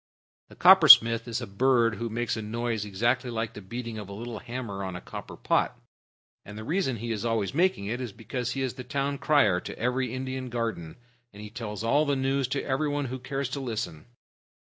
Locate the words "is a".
1.27-1.45